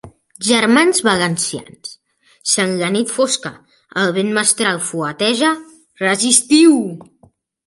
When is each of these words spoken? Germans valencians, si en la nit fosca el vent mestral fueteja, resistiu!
Germans 0.45 1.01
valencians, 1.07 1.91
si 2.51 2.63
en 2.63 2.73
la 2.79 2.89
nit 2.95 3.13
fosca 3.17 3.51
el 4.05 4.17
vent 4.17 4.33
mestral 4.39 4.83
fueteja, 4.89 5.53
resistiu! 6.07 6.75